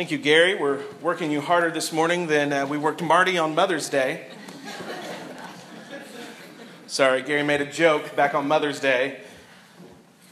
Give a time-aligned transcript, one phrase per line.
[0.00, 0.54] Thank you, Gary.
[0.54, 4.28] We're working you harder this morning than uh, we worked Marty on Mother's Day.
[6.86, 9.20] Sorry, Gary made a joke back on Mother's Day.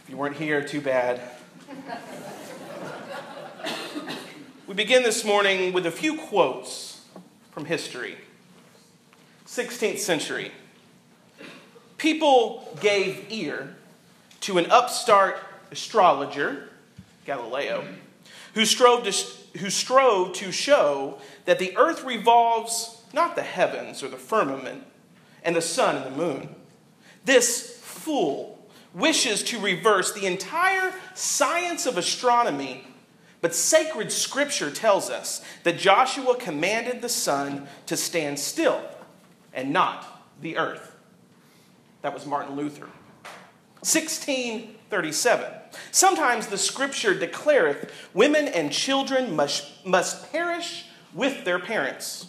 [0.02, 1.20] If you weren't here, too bad.
[4.66, 7.02] we begin this morning with a few quotes
[7.50, 8.16] from history.
[9.46, 10.50] 16th century.
[11.98, 13.76] People gave ear
[14.40, 15.36] to an upstart
[15.70, 16.70] astrologer,
[17.26, 17.84] Galileo,
[18.54, 19.12] who strove to,
[19.56, 24.84] who strove to show that the earth revolves not the heavens or the firmament
[25.42, 26.54] and the sun and the moon.
[27.24, 28.58] This fool
[28.94, 32.84] wishes to reverse the entire science of astronomy,
[33.40, 38.80] but sacred scripture tells us that Joshua commanded the sun to stand still
[39.52, 40.96] and not the earth.
[42.02, 42.88] That was Martin Luther.
[43.80, 45.44] 1637.
[45.90, 52.28] Sometimes the scripture declareth women and children must, must perish with their parents.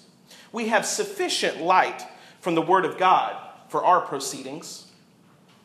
[0.51, 2.03] We have sufficient light
[2.41, 3.35] from the Word of God
[3.67, 4.87] for our proceedings.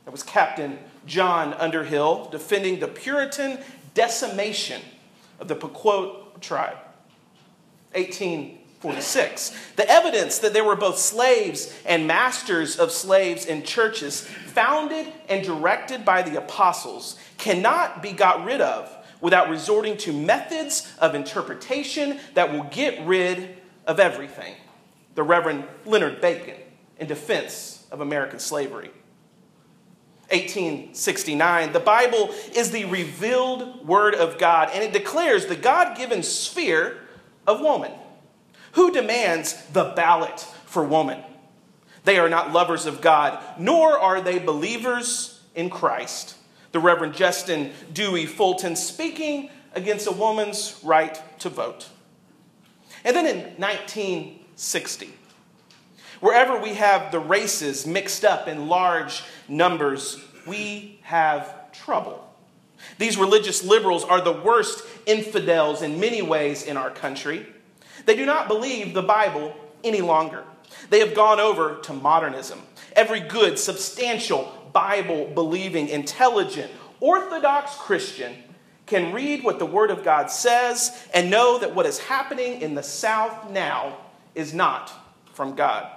[0.04, 3.58] That was Captain John Underhill defending the Puritan
[3.94, 4.82] decimation
[5.38, 6.76] of the Pequot tribe.
[8.84, 9.74] 1846.
[9.76, 15.44] The evidence that there were both slaves and masters of slaves in churches founded and
[15.44, 22.20] directed by the apostles cannot be got rid of without resorting to methods of interpretation
[22.34, 24.54] that will get rid of everything.
[25.14, 26.56] The Reverend Leonard Bacon
[26.98, 28.90] in defense of American slavery.
[30.30, 31.72] 1869.
[31.72, 36.98] The Bible is the revealed Word of God, and it declares the God given sphere
[37.46, 37.92] of woman.
[38.74, 41.22] Who demands the ballot for woman?
[42.04, 46.36] They are not lovers of God, nor are they believers in Christ.
[46.72, 51.88] The Reverend Justin Dewey Fulton speaking against a woman's right to vote.
[53.04, 55.14] And then in 1960,
[56.20, 62.20] wherever we have the races mixed up in large numbers, we have trouble.
[62.98, 67.46] These religious liberals are the worst infidels in many ways in our country.
[68.06, 70.44] They do not believe the Bible any longer.
[70.90, 72.60] They have gone over to modernism.
[72.94, 76.70] Every good, substantial, Bible believing, intelligent,
[77.00, 78.34] orthodox Christian
[78.86, 82.74] can read what the Word of God says and know that what is happening in
[82.74, 83.96] the South now
[84.34, 84.92] is not
[85.32, 85.90] from God.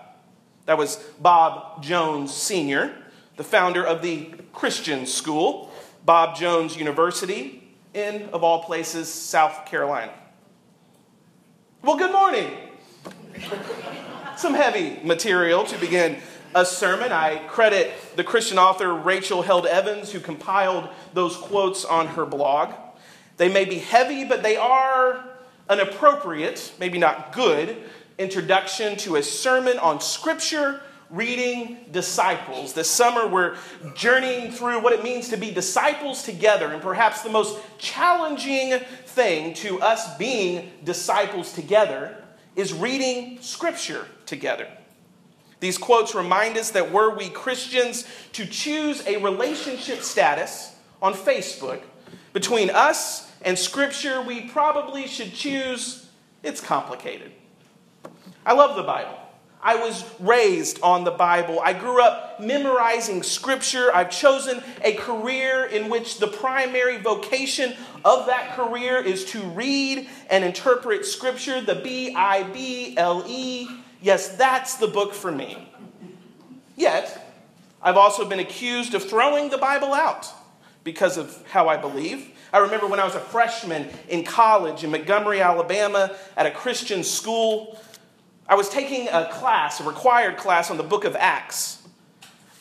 [0.65, 2.93] That was Bob Jones Sr.,
[3.35, 5.71] the founder of the Christian School,
[6.05, 7.63] Bob Jones University,
[7.93, 10.13] in, of all places, South Carolina.
[11.83, 12.51] Well, good morning.
[14.35, 16.17] Some heavy material to begin
[16.55, 17.11] a sermon.
[17.11, 22.73] I credit the Christian author Rachel Held Evans, who compiled those quotes on her blog.
[23.37, 25.23] They may be heavy, but they are
[25.69, 27.77] an appropriate, maybe not good,
[28.17, 32.73] introduction to a sermon on Scripture reading disciples.
[32.73, 33.57] This summer, we're
[33.95, 39.53] journeying through what it means to be disciples together, and perhaps the most challenging thing
[39.55, 42.23] to us being disciples together
[42.55, 44.67] is reading Scripture together.
[45.59, 51.81] These quotes remind us that were we Christians to choose a relationship status on Facebook
[52.33, 56.07] between us and Scripture, we probably should choose
[56.43, 57.31] it's complicated.
[58.45, 59.17] I love the Bible.
[59.61, 61.59] I was raised on the Bible.
[61.59, 63.93] I grew up memorizing scripture.
[63.93, 67.73] I've chosen a career in which the primary vocation
[68.05, 73.67] of that career is to read and interpret scripture, the B I B L E.
[74.01, 75.71] Yes, that's the book for me.
[76.75, 77.33] Yet,
[77.81, 80.27] I've also been accused of throwing the Bible out
[80.83, 82.31] because of how I believe.
[82.53, 87.03] I remember when I was a freshman in college in Montgomery, Alabama, at a Christian
[87.03, 87.79] school.
[88.49, 91.83] I was taking a class, a required class on the book of Acts,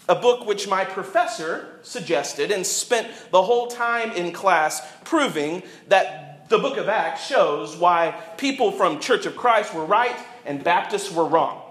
[0.09, 6.49] a book which my professor suggested and spent the whole time in class proving that
[6.49, 11.13] the book of Acts shows why people from Church of Christ were right and Baptists
[11.13, 11.63] were wrong.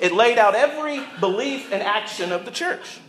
[0.00, 3.00] It laid out every belief and action of the church.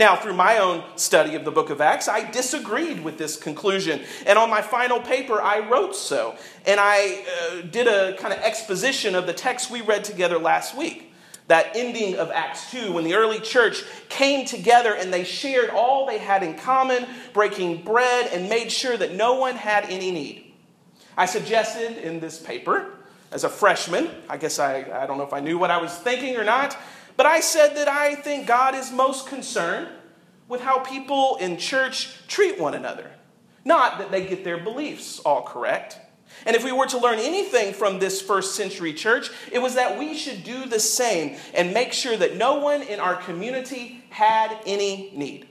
[0.00, 4.00] Now, through my own study of the book of Acts, I disagreed with this conclusion.
[4.24, 6.36] And on my final paper, I wrote so.
[6.64, 10.74] And I uh, did a kind of exposition of the text we read together last
[10.74, 11.12] week.
[11.48, 16.06] That ending of Acts 2, when the early church came together and they shared all
[16.06, 20.54] they had in common, breaking bread, and made sure that no one had any need.
[21.14, 22.94] I suggested in this paper,
[23.32, 25.94] as a freshman, I guess I, I don't know if I knew what I was
[25.94, 26.74] thinking or not,
[27.20, 29.88] but I said that I think God is most concerned
[30.48, 33.10] with how people in church treat one another.
[33.62, 35.98] Not that they get their beliefs all correct.
[36.46, 39.98] And if we were to learn anything from this first century church, it was that
[39.98, 44.58] we should do the same and make sure that no one in our community had
[44.64, 45.46] any need.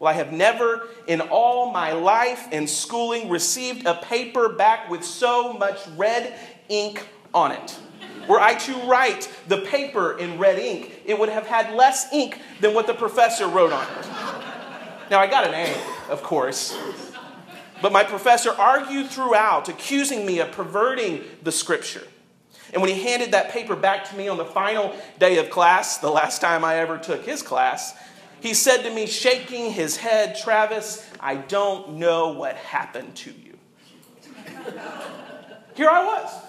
[0.00, 5.04] Well, I have never in all my life and schooling received a paper back with
[5.04, 6.36] so much red
[6.68, 7.78] ink on it.
[8.28, 12.38] Were I to write the paper in red ink, it would have had less ink
[12.60, 14.06] than what the professor wrote on it.
[15.10, 16.76] Now, I got an A, of course.
[17.80, 22.06] But my professor argued throughout, accusing me of perverting the scripture.
[22.74, 25.96] And when he handed that paper back to me on the final day of class,
[25.96, 27.94] the last time I ever took his class,
[28.40, 33.56] he said to me, shaking his head, Travis, I don't know what happened to you.
[35.74, 36.47] Here I was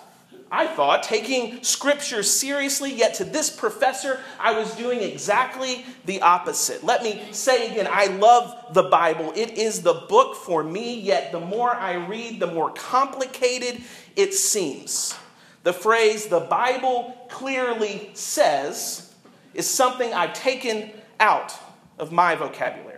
[0.51, 6.83] I thought, taking scripture seriously, yet to this professor, I was doing exactly the opposite.
[6.83, 9.31] Let me say again, I love the Bible.
[9.35, 13.83] It is the book for me, yet the more I read, the more complicated
[14.15, 15.15] it seems.
[15.63, 19.13] The phrase, the Bible clearly says,
[19.53, 21.53] is something I've taken out
[21.99, 22.95] of my vocabulary.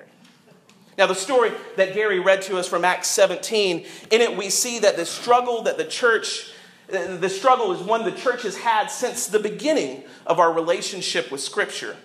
[0.97, 4.80] Now, the story that Gary read to us from Acts 17, in it we see
[4.80, 6.54] that the struggle that the church
[6.91, 11.41] the struggle is one the church has had since the beginning of our relationship with
[11.41, 11.95] Scripture.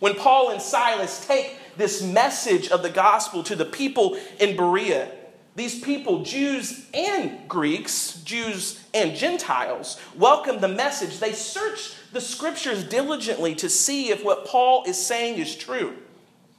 [0.00, 5.10] When Paul and Silas take this message of the gospel to the people in Berea,
[5.56, 11.20] these people, Jews and Greeks, Jews and Gentiles, welcome the message.
[11.20, 15.94] They search the scriptures diligently to see if what Paul is saying is true.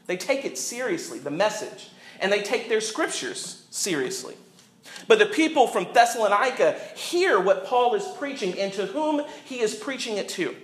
[0.08, 4.36] They take it seriously, the message, and they take their scriptures seriously.
[5.08, 9.76] But the people from Thessalonica hear what Paul is preaching and to whom he is
[9.76, 10.56] preaching it to.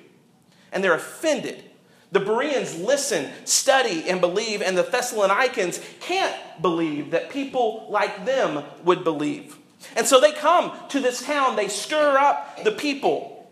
[0.72, 1.64] And they're offended.
[2.12, 8.64] The Bereans listen, study, and believe, and the Thessalonians can't believe that people like them
[8.84, 9.58] would believe.
[9.96, 13.50] And so they come to this town, they stir up the people.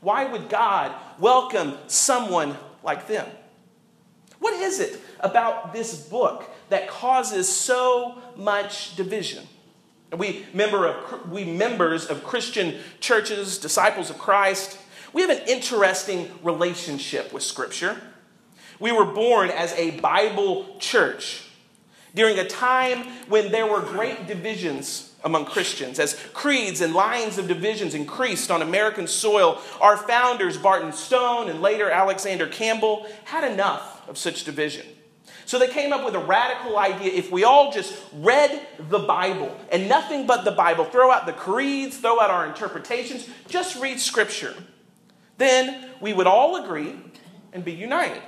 [0.00, 3.26] Why would God welcome someone like them?
[4.40, 9.46] What is it about this book that causes so much division?
[10.16, 14.78] We, member of, we members of Christian churches, disciples of Christ,
[15.12, 18.00] we have an interesting relationship with Scripture.
[18.80, 21.44] We were born as a Bible church
[22.14, 25.98] during a time when there were great divisions among Christians.
[25.98, 31.62] As creeds and lines of divisions increased on American soil, our founders, Barton Stone and
[31.62, 34.86] later Alexander Campbell, had enough of such division.
[35.46, 39.54] So they came up with a radical idea if we all just read the Bible
[39.70, 44.00] and nothing but the Bible, throw out the creeds, throw out our interpretations, just read
[44.00, 44.54] Scripture,
[45.36, 46.96] then we would all agree
[47.52, 48.22] and be united.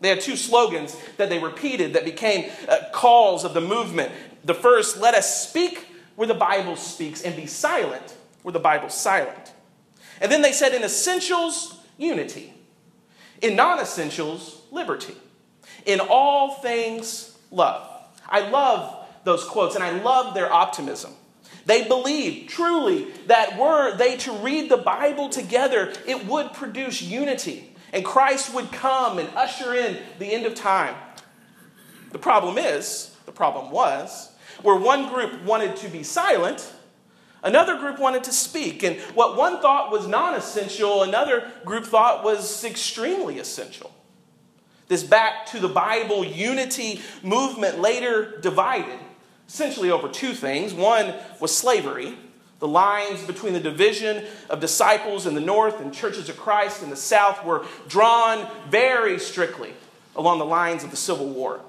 [0.00, 4.12] They had two slogans that they repeated that became uh, calls of the movement.
[4.44, 5.86] The first, let us speak
[6.16, 9.52] where the Bible speaks and be silent where the Bible's silent.
[10.20, 12.54] And then they said, in essentials, unity.
[13.42, 15.16] In non essentials, liberty
[15.86, 17.86] in all things love.
[18.28, 21.12] I love those quotes and I love their optimism.
[21.66, 27.70] They believe truly that were they to read the Bible together, it would produce unity
[27.92, 30.94] and Christ would come and usher in the end of time.
[32.12, 36.72] The problem is, the problem was, where one group wanted to be silent,
[37.42, 38.82] another group wanted to speak.
[38.82, 43.92] And what one thought was non essential, another group thought was extremely essential.
[44.90, 48.98] This back to the Bible unity movement later divided
[49.46, 50.74] essentially over two things.
[50.74, 52.18] One was slavery.
[52.58, 56.90] The lines between the division of disciples in the north and churches of Christ in
[56.90, 59.74] the south were drawn very strictly
[60.16, 61.60] along the lines of the Civil War,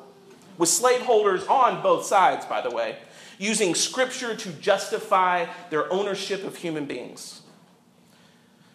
[0.58, 2.98] with slaveholders on both sides, by the way,
[3.38, 7.41] using scripture to justify their ownership of human beings.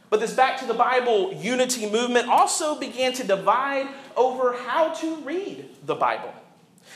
[0.09, 5.17] But this back to the Bible unity movement also began to divide over how to
[5.17, 6.33] read the Bible.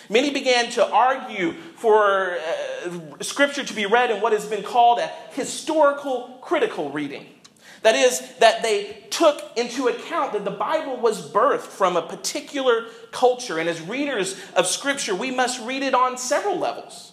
[0.09, 2.91] Many began to argue for uh,
[3.21, 7.27] Scripture to be read in what has been called a historical critical reading.
[7.83, 12.87] That is, that they took into account that the Bible was birthed from a particular
[13.11, 17.13] culture, and as readers of Scripture, we must read it on several levels,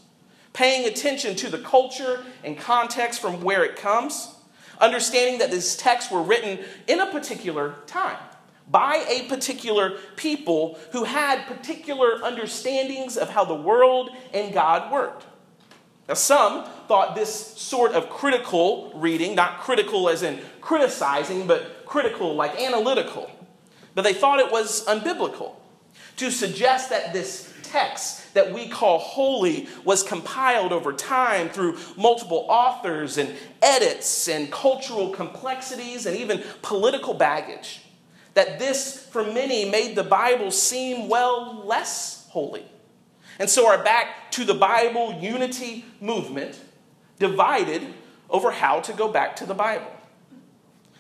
[0.54, 4.37] paying attention to the culture and context from where it comes
[4.80, 8.18] understanding that these texts were written in a particular time
[8.70, 15.26] by a particular people who had particular understandings of how the world and God worked.
[16.08, 22.36] Now, some thought this sort of critical reading, not critical as in criticizing, but critical
[22.36, 23.30] like analytical,
[23.94, 25.56] but they thought it was unbiblical
[26.18, 32.46] to suggest that this text that we call holy was compiled over time through multiple
[32.50, 37.82] authors and edits and cultural complexities and even political baggage.
[38.34, 42.66] That this, for many, made the Bible seem, well, less holy.
[43.40, 46.60] And so our back to the Bible unity movement
[47.20, 47.82] divided
[48.30, 49.92] over how to go back to the Bible.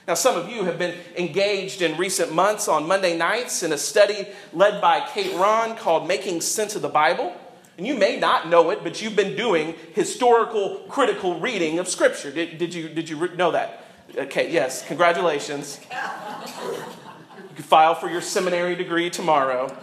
[0.07, 3.77] Now, some of you have been engaged in recent months on Monday nights in a
[3.77, 7.35] study led by Kate Ron called Making Sense of the Bible.
[7.77, 12.31] And you may not know it, but you've been doing historical, critical reading of Scripture.
[12.31, 13.83] Did, did, you, did you know that?
[14.17, 15.81] Uh, okay, yes, congratulations.
[15.91, 19.75] You can file for your seminary degree tomorrow.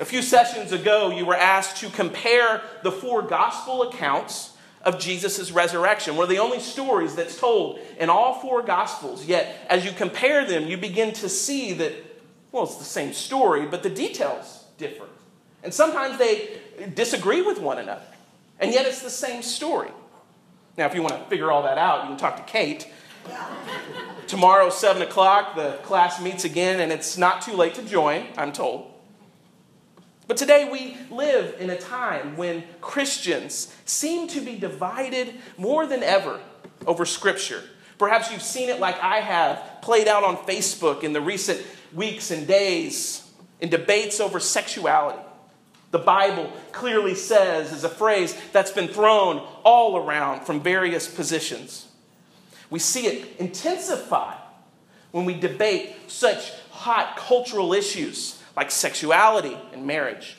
[0.00, 4.51] A few sessions ago, you were asked to compare the four gospel accounts
[4.84, 6.16] of Jesus' resurrection.
[6.16, 9.24] One of the only stories that's told in all four Gospels.
[9.24, 11.92] Yet, as you compare them, you begin to see that,
[12.50, 15.06] well, it's the same story, but the details differ.
[15.62, 16.58] And sometimes they
[16.94, 18.02] disagree with one another.
[18.58, 19.90] And yet, it's the same story.
[20.76, 22.88] Now, if you want to figure all that out, you can talk to Kate.
[24.26, 28.52] Tomorrow, 7 o'clock, the class meets again, and it's not too late to join, I'm
[28.52, 28.91] told.
[30.28, 36.02] But today we live in a time when Christians seem to be divided more than
[36.02, 36.40] ever
[36.86, 37.62] over Scripture.
[37.98, 42.30] Perhaps you've seen it like I have played out on Facebook in the recent weeks
[42.30, 43.28] and days
[43.60, 45.20] in debates over sexuality.
[45.90, 51.88] The Bible clearly says is a phrase that's been thrown all around from various positions.
[52.70, 54.34] We see it intensify
[55.10, 60.36] when we debate such hot cultural issues like sexuality and marriage.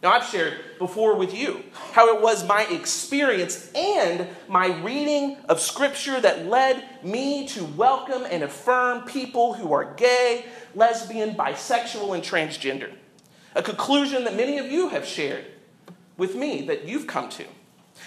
[0.00, 5.60] Now, I've shared before with you how it was my experience and my reading of
[5.60, 10.44] Scripture that led me to welcome and affirm people who are gay,
[10.76, 12.92] lesbian, bisexual, and transgender.
[13.56, 15.44] A conclusion that many of you have shared
[16.16, 17.44] with me that you've come to.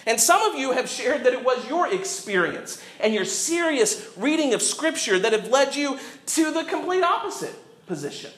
[0.05, 4.53] And some of you have shared that it was your experience and your serious reading
[4.53, 7.55] of Scripture that have led you to the complete opposite
[7.85, 8.31] position.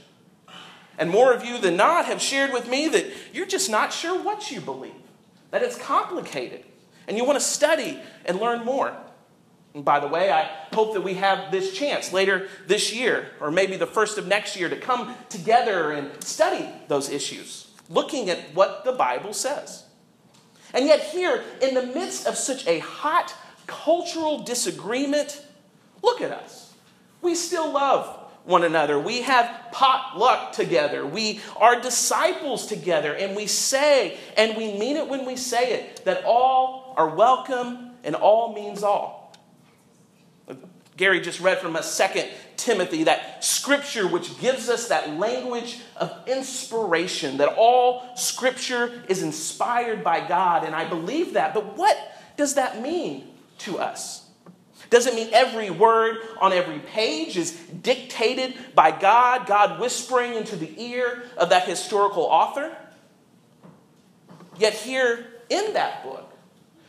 [0.97, 4.21] And more of you than not have shared with me that you're just not sure
[4.21, 4.93] what you believe,
[5.51, 6.63] that it's complicated,
[7.07, 8.95] and you want to study and learn more.
[9.73, 13.49] And by the way, I hope that we have this chance later this year, or
[13.49, 18.53] maybe the first of next year, to come together and study those issues, looking at
[18.53, 19.85] what the Bible says.
[20.75, 23.33] And yet, here, in the midst of such a hot
[23.67, 25.43] cultural disagreement,
[26.01, 26.73] look at us.
[27.21, 28.99] We still love one another.
[28.99, 31.05] We have potluck together.
[31.05, 33.13] We are disciples together.
[33.13, 37.91] And we say, and we mean it when we say it, that all are welcome
[38.03, 39.33] and all means all.
[40.95, 46.27] Gary just read from a second Timothy, that scripture which gives us that language of
[46.27, 50.63] inspiration, that all scripture is inspired by God.
[50.63, 51.53] And I believe that.
[51.53, 51.97] But what
[52.37, 53.27] does that mean
[53.59, 54.22] to us?
[54.89, 60.79] Doesn't mean every word on every page is dictated by God, God whispering into the
[60.81, 62.75] ear of that historical author.
[64.57, 66.31] Yet, here in that book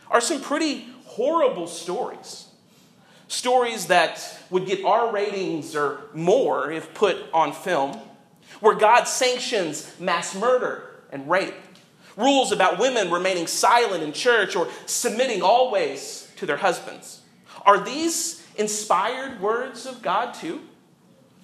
[0.09, 2.47] are some pretty horrible stories.
[3.27, 7.97] Stories that would get R ratings or more if put on film,
[8.59, 11.55] where God sanctions mass murder and rape,
[12.15, 17.21] rules about women remaining silent in church or submitting always to their husbands.
[17.65, 20.61] Are these inspired words of God too?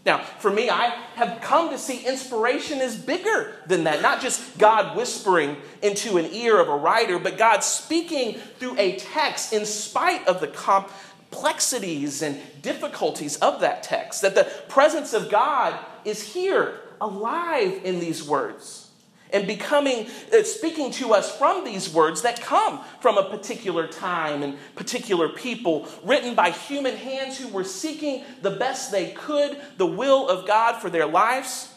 [0.05, 4.01] Now, for me, I have come to see inspiration is bigger than that.
[4.01, 8.95] Not just God whispering into an ear of a writer, but God speaking through a
[8.95, 14.23] text in spite of the complexities and difficulties of that text.
[14.23, 18.90] That the presence of God is here, alive in these words
[19.33, 24.43] and becoming uh, speaking to us from these words that come from a particular time
[24.43, 29.85] and particular people written by human hands who were seeking the best they could the
[29.85, 31.73] will of God for their lives.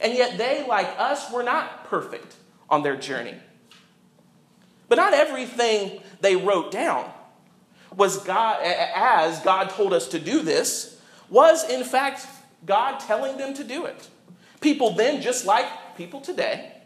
[0.00, 2.36] And yet they like us were not perfect
[2.70, 3.34] on their journey.
[4.88, 7.10] But not everything they wrote down
[7.94, 12.26] was God as God told us to do this was in fact
[12.64, 14.08] God telling them to do it.
[14.60, 16.77] People then just like people today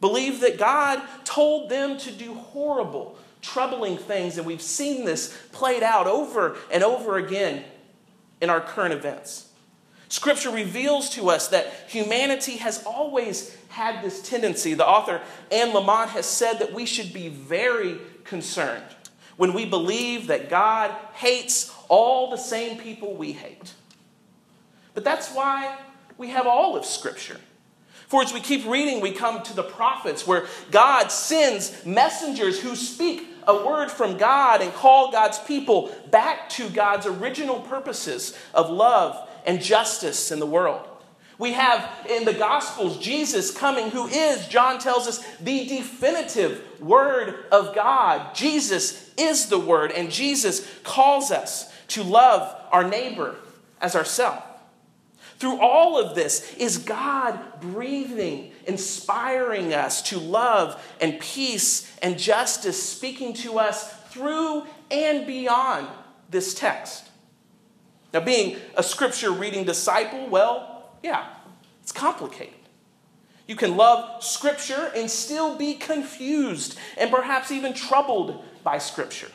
[0.00, 5.82] believe that God told them to do horrible, troubling things, and we've seen this played
[5.82, 7.64] out over and over again
[8.40, 9.48] in our current events.
[10.08, 14.74] Scripture reveals to us that humanity has always had this tendency.
[14.74, 15.20] The author
[15.52, 18.84] Anne Lamott has said that we should be very concerned
[19.36, 23.74] when we believe that God hates all the same people we hate.
[24.94, 25.78] But that's why
[26.16, 27.38] we have all of Scripture.
[28.08, 32.74] For as we keep reading, we come to the prophets, where God sends messengers who
[32.74, 38.70] speak a word from God and call God's people back to God's original purposes of
[38.70, 40.86] love and justice in the world.
[41.38, 47.44] We have in the Gospels Jesus coming, who is, John tells us, the definitive Word
[47.52, 48.34] of God.
[48.34, 53.36] Jesus is the Word, and Jesus calls us to love our neighbor
[53.80, 54.42] as ourselves.
[55.38, 62.82] Through all of this is God breathing, inspiring us to love and peace and justice,
[62.82, 65.86] speaking to us through and beyond
[66.28, 67.08] this text.
[68.12, 71.26] Now, being a scripture reading disciple, well, yeah,
[71.82, 72.54] it's complicated.
[73.46, 79.30] You can love scripture and still be confused and perhaps even troubled by scripture.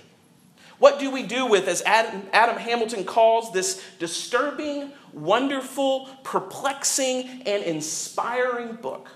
[0.80, 7.63] What do we do with, as Adam, Adam, Hamilton calls this disturbing, wonderful, perplexing, and
[7.63, 9.10] inspiring book?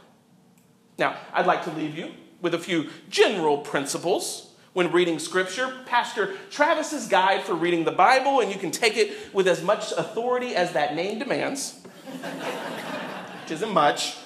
[0.98, 2.12] Now, I'd like to leave you
[2.42, 5.74] with a few general principles when reading Scripture.
[5.86, 9.92] Pastor Travis's guide for reading the Bible, and you can take it with as much
[9.92, 11.82] authority as that name demands,
[13.42, 14.18] which isn't much.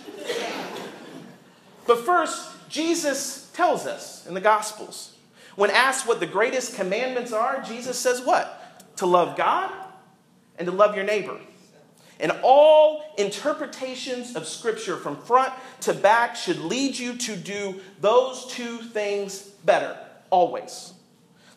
[1.87, 5.10] But first, Jesus tells us in the Gospels
[5.55, 8.95] when asked what the greatest commandments are, Jesus says what?
[8.97, 9.71] To love God
[10.57, 11.37] and to love your neighbor.
[12.19, 18.45] And all interpretations of Scripture from front to back should lead you to do those
[18.45, 19.97] two things better,
[20.29, 20.93] always.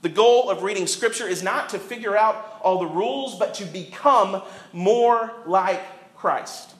[0.00, 3.64] The goal of reading Scripture is not to figure out all the rules, but to
[3.66, 5.82] become more like
[6.16, 6.74] Christ.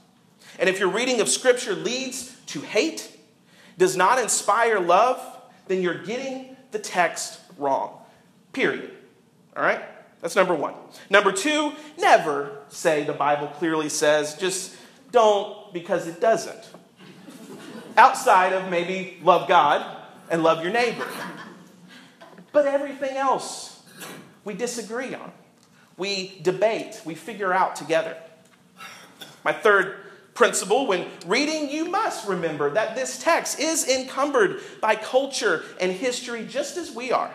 [0.58, 3.10] And if your reading of Scripture leads to hate,
[3.76, 5.20] does not inspire love,
[5.68, 7.98] then you're getting the text wrong.
[8.52, 8.90] Period.
[9.56, 9.80] All right?
[10.20, 10.74] That's number one.
[11.08, 14.76] Number two, never say the Bible clearly says, just
[15.12, 16.68] don't because it doesn't.
[17.96, 19.86] Outside of maybe love God
[20.28, 21.06] and love your neighbor.
[22.52, 23.82] But everything else
[24.44, 25.32] we disagree on.
[25.96, 28.16] We debate, we figure out together.
[29.44, 29.96] My third
[30.34, 36.44] principle when reading, you must remember that this text is encumbered by culture and history
[36.44, 37.30] just as we are.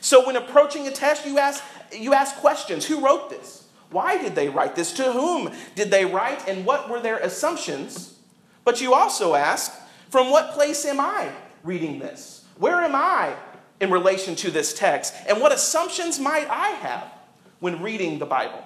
[0.00, 1.62] So when approaching a text, you ask,
[1.96, 3.64] you ask questions Who wrote this?
[3.90, 4.92] Why did they write this?
[4.94, 6.48] To whom did they write?
[6.48, 8.18] And what were their assumptions?
[8.64, 9.72] But you also ask,
[10.10, 11.30] From what place am I
[11.62, 12.44] reading this?
[12.58, 13.34] Where am I
[13.80, 15.14] in relation to this text?
[15.28, 17.12] And what assumptions might I have
[17.60, 18.62] when reading the Bible?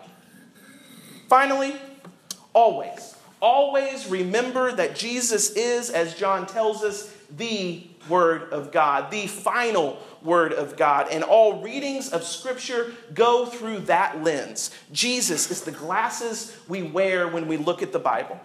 [1.28, 1.76] Finally,
[2.54, 9.26] always Always remember that Jesus is, as John tells us, the Word of God, the
[9.26, 11.08] final Word of God.
[11.10, 14.70] And all readings of Scripture go through that lens.
[14.92, 18.40] Jesus is the glasses we wear when we look at the Bible.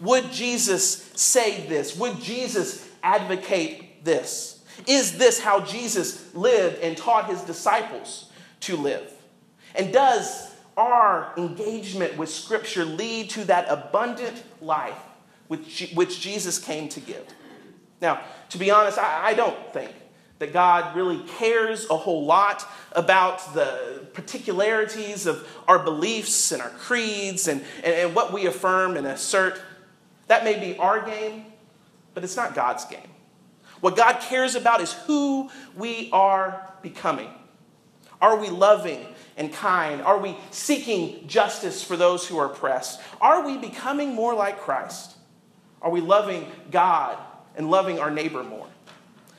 [0.00, 1.96] Would Jesus say this?
[1.96, 4.62] Would Jesus advocate this?
[4.86, 9.12] Is this how Jesus lived and taught his disciples to live?
[9.74, 10.47] And does
[10.78, 14.98] our engagement with Scripture lead to that abundant life
[15.48, 17.26] which, which Jesus came to give.
[18.00, 19.90] Now, to be honest, I, I don't think
[20.38, 26.70] that God really cares a whole lot about the particularities of our beliefs and our
[26.70, 29.60] creeds and, and, and what we affirm and assert.
[30.28, 31.46] That may be our game,
[32.14, 33.10] but it's not God's game.
[33.80, 37.30] What God cares about is who we are becoming.
[38.20, 39.06] Are we loving
[39.38, 40.02] and kind?
[40.02, 43.00] Are we seeking justice for those who are oppressed?
[43.20, 45.16] Are we becoming more like Christ?
[45.80, 47.16] Are we loving God
[47.56, 48.66] and loving our neighbor more?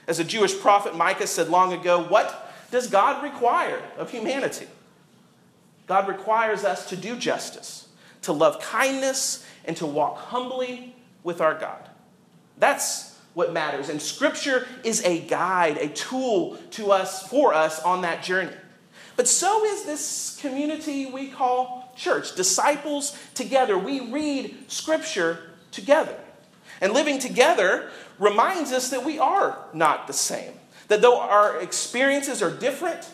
[0.08, 4.68] As a Jewish prophet Micah said long ago, what does God require of humanity?
[5.86, 7.90] God requires us to do justice,
[8.22, 11.90] to love kindness, and to walk humbly with our God.
[12.58, 13.90] That's what matters.
[13.90, 18.56] And Scripture is a guide, a tool to us, for us on that journey.
[19.20, 22.36] But so is this community we call church.
[22.38, 23.78] Disciples together.
[23.78, 26.16] We read Scripture together.
[26.80, 30.54] And living together reminds us that we are not the same.
[30.88, 33.10] That though our experiences are different,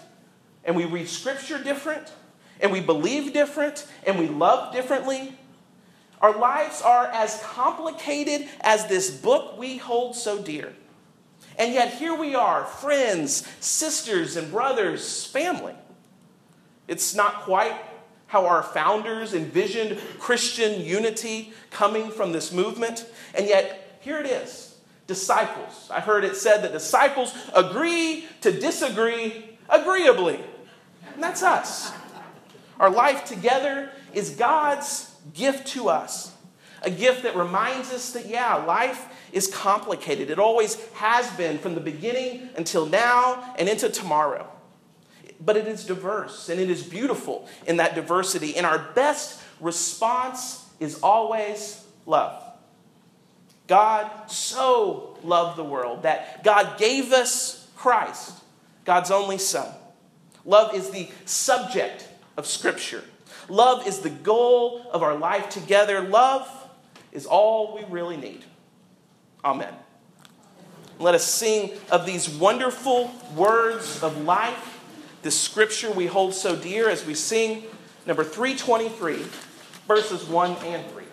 [0.64, 2.14] and we read Scripture different,
[2.62, 5.36] and we believe different, and we love differently,
[6.22, 10.72] our lives are as complicated as this book we hold so dear.
[11.58, 15.74] And yet, here we are, friends, sisters, and brothers, family.
[16.88, 17.76] It's not quite
[18.28, 23.06] how our founders envisioned Christian unity coming from this movement.
[23.34, 24.76] And yet, here it is
[25.08, 25.90] disciples.
[25.92, 30.40] I heard it said that disciples agree to disagree agreeably.
[31.14, 31.92] And that's us.
[32.80, 36.34] Our life together is God's gift to us,
[36.86, 40.30] A gift that reminds us that, yeah, life is complicated.
[40.30, 44.48] It always has been from the beginning until now and into tomorrow.
[45.40, 48.56] But it is diverse and it is beautiful in that diversity.
[48.56, 52.42] And our best response is always love.
[53.68, 58.34] God so loved the world that God gave us Christ,
[58.84, 59.68] God's only Son.
[60.46, 63.04] Love is the subject of Scripture.
[63.50, 66.02] Love is the goal of our life together.
[66.02, 66.48] Love
[67.12, 68.44] is all we really need.
[69.44, 69.74] Amen.
[71.00, 74.75] Let us sing of these wonderful words of life,
[75.26, 77.64] the scripture we hold so dear as we sing
[78.06, 79.26] number 323,
[79.88, 81.05] verses 1 and 3.